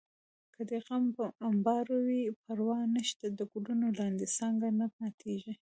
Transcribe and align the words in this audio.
که 0.53 0.61
دې 0.69 0.79
غم 0.85 1.03
په 1.15 1.23
امبار 1.49 1.85
وي 2.05 2.21
پروا 2.43 2.79
نشته 2.95 3.25
د 3.29 3.39
ګلونو 3.51 3.87
لاندې 3.99 4.25
څانګه 4.37 4.67
نه 4.79 4.85
ماتېږي 4.97 5.49